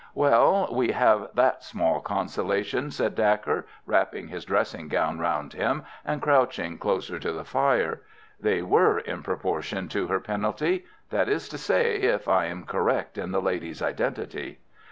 "Well, 0.15 0.67
we 0.71 0.93
have 0.93 1.29
that 1.35 1.63
small 1.63 1.99
consolation," 1.99 2.89
said 2.89 3.13
Dacre, 3.13 3.67
wrapping 3.85 4.29
his 4.29 4.45
dressing 4.45 4.87
gown 4.87 5.19
round 5.19 5.53
him 5.53 5.83
and 6.03 6.23
crouching 6.23 6.79
closer 6.79 7.19
to 7.19 7.31
the 7.31 7.43
fire. 7.45 8.01
"They 8.39 8.63
were 8.63 8.97
in 8.97 9.21
proportion 9.21 9.89
to 9.89 10.07
her 10.07 10.19
penalty. 10.19 10.85
That 11.11 11.29
is 11.29 11.47
to 11.49 11.59
say, 11.59 11.97
if 11.97 12.27
I 12.27 12.45
am 12.45 12.63
correct 12.65 13.15
in 13.19 13.29
the 13.31 13.43
lady's 13.43 13.83
identity." 13.83 14.57